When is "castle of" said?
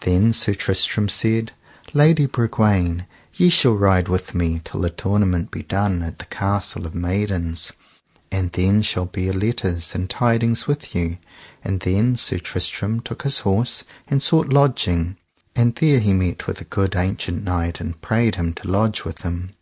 6.24-6.96